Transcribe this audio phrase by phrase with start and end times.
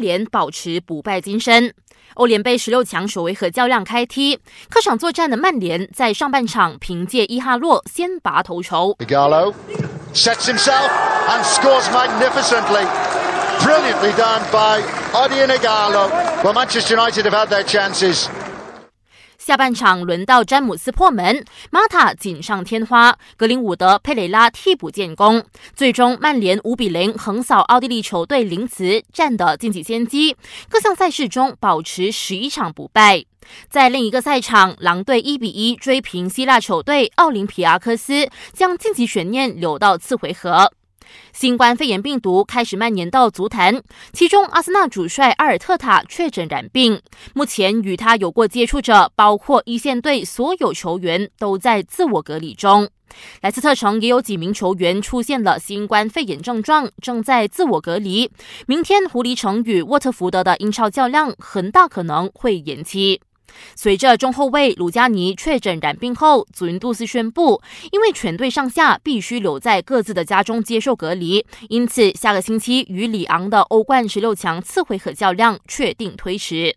[0.00, 1.74] 联保持不败金身。
[2.14, 4.38] 欧联杯十六强首回合较量开踢，
[4.70, 8.96] 客场作战的曼联在上半场凭借伊哈洛先拔头筹。
[19.46, 30.36] 下半场轮到詹姆斯破门，马塔锦上添花，格林伍德、佩雷拉替补建功，最终曼联五比零横扫奥地利球队林茨，占得晋级先机。
[30.68, 33.24] 各项赛事中保持十一场不败。
[33.70, 40.72] 在另一个赛场，狼队一比一追平希腊球队奥林匹亚科斯，将晋级悬念留到次回合。
[41.32, 47.00] 新冠肺炎病毒开始蔓延到足坛，其中阿森纳主帅阿尔特塔确诊染病，
[47.34, 52.88] 目前与他有过接触者，包括一线队所有球员都在自我隔离中。
[53.40, 58.30] 莱斯特城也有几名球员出现了新冠肺炎症状，正在自我隔离。
[58.66, 63.20] 明天狐狸城与沃特福德的英超较量很大可能会延期。
[63.74, 76.76] 随着中后卫卢加尼确诊染病后，祖云杜斯宣布，因为全队上下必须留在各自的家中接受隔离，因此下个星期与里昂的欧冠十六强次回合较量确定推迟。